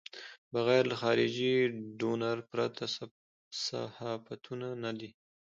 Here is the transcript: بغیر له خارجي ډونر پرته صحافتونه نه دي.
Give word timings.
بغیر 0.53 0.83
له 0.91 0.95
خارجي 1.01 1.53
ډونر 1.99 2.37
پرته 2.51 2.83
صحافتونه 3.67 4.67
نه 4.83 4.91
دي. 4.99 5.09